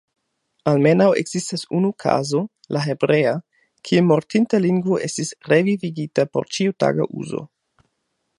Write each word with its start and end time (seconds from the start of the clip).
Almenaŭ 0.69 1.09
ekzistas 1.23 1.65
unu 1.79 1.91
kazo, 2.03 2.41
la 2.77 2.81
hebrea, 2.85 3.35
kie 3.89 4.03
mortinta 4.09 4.61
lingvo 4.67 5.01
estis 5.09 5.33
"revivigita" 5.55 6.29
por 6.35 6.51
ĉiutaga 6.59 7.11
uzo. 7.23 7.47